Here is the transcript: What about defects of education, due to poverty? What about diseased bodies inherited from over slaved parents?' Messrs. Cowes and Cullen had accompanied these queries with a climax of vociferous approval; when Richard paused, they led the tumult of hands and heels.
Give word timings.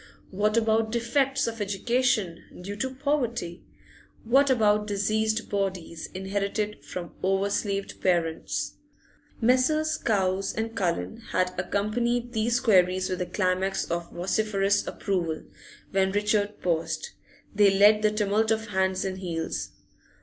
What 0.31 0.57
about 0.57 0.91
defects 0.91 1.45
of 1.45 1.61
education, 1.61 2.41
due 2.61 2.75
to 2.77 2.95
poverty? 2.95 3.61
What 4.23 4.49
about 4.49 4.87
diseased 4.87 5.47
bodies 5.47 6.09
inherited 6.15 6.83
from 6.83 7.11
over 7.21 7.51
slaved 7.51 8.01
parents?' 8.01 8.77
Messrs. 9.41 9.97
Cowes 9.99 10.55
and 10.55 10.75
Cullen 10.75 11.17
had 11.33 11.53
accompanied 11.55 12.33
these 12.33 12.59
queries 12.59 13.11
with 13.11 13.21
a 13.21 13.27
climax 13.27 13.85
of 13.91 14.09
vociferous 14.11 14.87
approval; 14.87 15.43
when 15.91 16.11
Richard 16.13 16.61
paused, 16.63 17.09
they 17.53 17.69
led 17.69 18.01
the 18.01 18.09
tumult 18.09 18.49
of 18.49 18.69
hands 18.69 19.05
and 19.05 19.19
heels. 19.19 19.69